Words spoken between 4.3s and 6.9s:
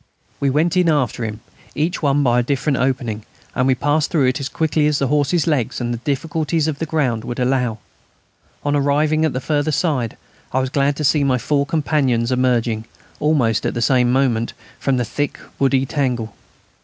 as quickly as the horses' legs and the difficulties of the